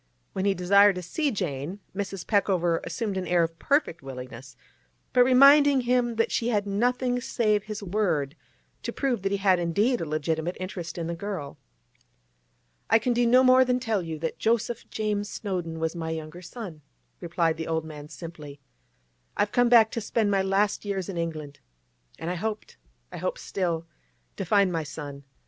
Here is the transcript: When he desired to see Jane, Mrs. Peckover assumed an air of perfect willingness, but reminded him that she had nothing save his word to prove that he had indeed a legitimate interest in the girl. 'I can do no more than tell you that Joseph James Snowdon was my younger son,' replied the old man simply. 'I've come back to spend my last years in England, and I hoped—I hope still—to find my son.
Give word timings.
When 0.33 0.45
he 0.45 0.55
desired 0.55 0.95
to 0.95 1.03
see 1.03 1.29
Jane, 1.29 1.79
Mrs. 1.95 2.25
Peckover 2.25 2.79
assumed 2.83 3.17
an 3.17 3.27
air 3.27 3.43
of 3.43 3.59
perfect 3.59 4.01
willingness, 4.01 4.55
but 5.13 5.23
reminded 5.23 5.83
him 5.83 6.15
that 6.15 6.31
she 6.31 6.47
had 6.49 6.65
nothing 6.65 7.21
save 7.21 7.65
his 7.65 7.83
word 7.83 8.35
to 8.81 8.91
prove 8.91 9.21
that 9.21 9.31
he 9.31 9.37
had 9.37 9.59
indeed 9.59 10.01
a 10.01 10.05
legitimate 10.05 10.57
interest 10.59 10.97
in 10.97 11.05
the 11.05 11.13
girl. 11.13 11.59
'I 12.89 12.97
can 12.97 13.13
do 13.13 13.27
no 13.27 13.43
more 13.43 13.63
than 13.63 13.79
tell 13.79 14.01
you 14.01 14.17
that 14.17 14.39
Joseph 14.39 14.89
James 14.89 15.29
Snowdon 15.29 15.77
was 15.79 15.95
my 15.95 16.09
younger 16.09 16.41
son,' 16.41 16.81
replied 17.19 17.57
the 17.57 17.67
old 17.67 17.85
man 17.85 18.09
simply. 18.09 18.59
'I've 19.37 19.51
come 19.51 19.69
back 19.69 19.91
to 19.91 20.01
spend 20.01 20.31
my 20.31 20.41
last 20.41 20.83
years 20.83 21.09
in 21.09 21.15
England, 21.17 21.59
and 22.17 22.31
I 22.31 22.35
hoped—I 22.41 23.17
hope 23.17 23.37
still—to 23.37 24.45
find 24.45 24.71
my 24.71 24.81
son. 24.83 25.25